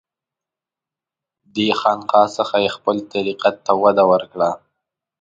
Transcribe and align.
دې 1.55 1.67
خانقاه 1.79 2.29
څخه 2.37 2.55
یې 2.63 2.69
خپل 2.75 2.97
طریقت 3.13 3.55
ته 3.65 3.73
وده 3.83 4.03
ورکړه. 4.11 4.49